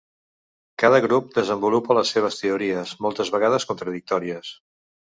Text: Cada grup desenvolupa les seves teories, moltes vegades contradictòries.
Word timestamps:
Cada 0.83 1.01
grup 1.03 1.27
desenvolupa 1.35 1.99
les 1.99 2.15
seves 2.17 2.41
teories, 2.41 2.97
moltes 3.07 3.33
vegades 3.39 3.71
contradictòries. 3.75 4.55